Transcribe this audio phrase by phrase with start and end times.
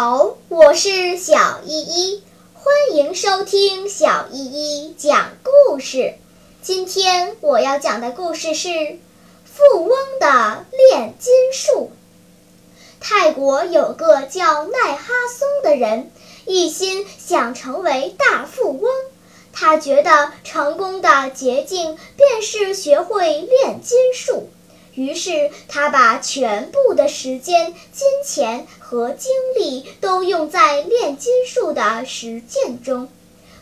[0.00, 2.22] 好，我是小依依，
[2.54, 6.14] 欢迎收听小依依讲故事。
[6.62, 8.68] 今天我要讲的故事是
[9.44, 9.90] 《富翁
[10.20, 11.90] 的炼金术》。
[13.00, 16.12] 泰国有个叫奈哈松的人，
[16.46, 18.88] 一心想成为大富翁。
[19.52, 24.48] 他觉得成功的捷径便是学会炼金术。
[24.98, 33.08] 于是，他把全部的时间、金钱和精力都用在炼金术的实践中。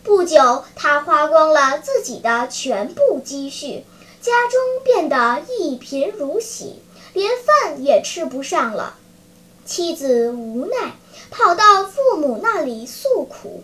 [0.02, 3.84] 不久，他花光了自己的全部积蓄，
[4.22, 6.80] 家中变得一贫如洗，
[7.12, 8.96] 连饭也吃不上了。
[9.66, 10.94] 妻子无奈，
[11.30, 13.62] 跑到父母那里诉苦。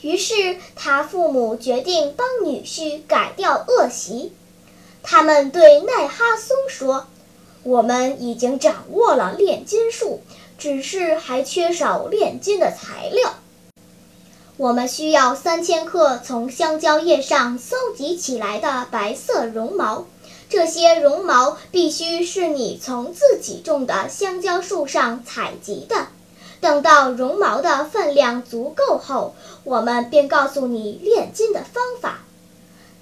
[0.00, 4.30] 于是，他父母决定帮女婿改掉恶习。
[5.02, 7.06] 他们对奈哈松说
[7.64, 10.22] ：“我们已经掌握了炼金术，
[10.58, 13.34] 只是还缺少炼金的材料。
[14.56, 20.04] 我们需要三千克从香蕉叶上搜集起来的白色绒毛，
[20.50, 26.08] 这些绒毛必须是你从自己种的香蕉树上采集的。
[26.60, 32.19] 等到绒毛的分量足够后，我们便告诉你炼金的方法。”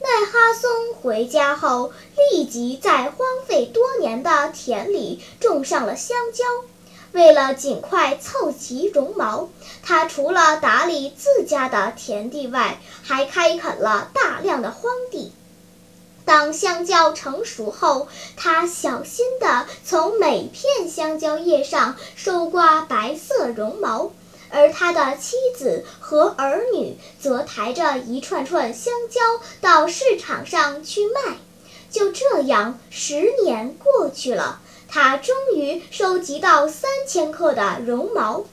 [0.01, 1.93] 奈哈松回家后，
[2.33, 6.45] 立即在荒废多年的田里种上了香蕉。
[7.13, 9.49] 为了尽快凑齐绒毛，
[9.83, 15.33] 他除了打理自家的田地外，还开垦了大量的荒地。
[16.25, 24.13] 当香蕉成熟后，他小心地从每片香蕉叶上收刮白色绒毛。
[24.51, 29.21] 而他的妻子和儿女则抬着一串串香蕉
[29.61, 31.37] 到市场上去卖。
[31.91, 38.45] 就这样，十年过去了，他终于收集到三千克的绒毛。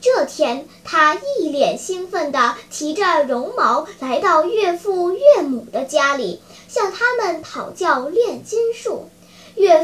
[0.00, 9.10] 这天，他一脸兴奋地提着绒毛来到岳父岳母的家里，向他们讨教炼金术。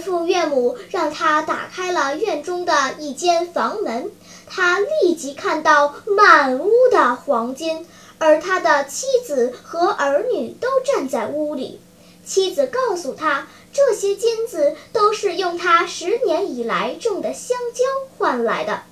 [0.04, 4.10] 父岳母让他打开了院中的一间房门。
[4.46, 7.86] 他立即看到满屋的黄金，
[8.18, 11.80] 而他的妻子和儿女都站在屋里。
[12.24, 17.82] 妻子告诉他，这些金子都是用他十年以来种的香蕉
[18.16, 18.82] 换来的。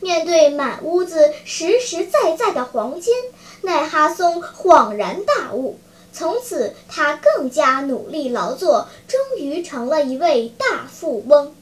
[0.00, 3.14] 面对满屋子实实在在的黄金，
[3.62, 5.78] 奈哈松恍然大悟。
[6.22, 11.52] 从此，他更加努力劳作，终于成了一位大富翁。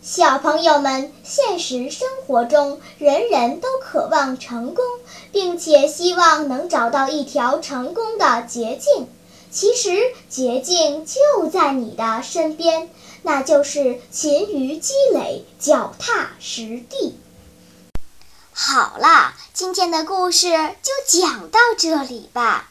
[0.00, 4.84] 小朋友们，现实生活中，人人都渴望成功，
[5.32, 9.08] 并且希望能找到一条成功的捷径。
[9.50, 12.88] 其实，捷径就在你的身边，
[13.22, 17.18] 那就是勤于积累，脚踏实地。
[18.52, 20.52] 好啦，今天的故事
[20.82, 22.70] 就讲到这里吧。